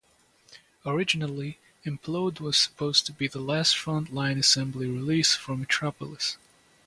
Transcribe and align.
Originally, 0.83 1.59
"Implode" 1.85 2.39
was 2.39 2.57
supposed 2.57 3.05
to 3.05 3.11
be 3.13 3.27
the 3.27 3.37
last 3.39 3.77
Front 3.77 4.11
Line 4.11 4.39
Assembly 4.39 4.87
release 4.87 5.35
for 5.35 5.55
Metropolis. 5.55 6.37